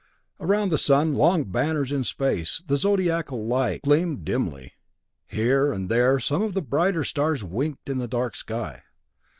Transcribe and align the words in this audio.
Around 0.39 0.69
the 0.69 0.79
sun, 0.79 1.13
long 1.13 1.43
banners 1.43 1.91
in 1.91 2.03
space, 2.03 2.63
the 2.65 2.75
Zodiacal 2.75 3.45
light 3.45 3.83
gleamed 3.83 4.25
dimly. 4.25 4.73
Here 5.27 5.71
and 5.71 5.89
there 5.89 6.19
some 6.19 6.41
of 6.41 6.55
the 6.55 6.61
brighter 6.63 7.03
stars 7.03 7.43
winked 7.43 7.87
in 7.87 7.99
the 7.99 8.07
dark 8.07 8.35
sky. 8.35 8.81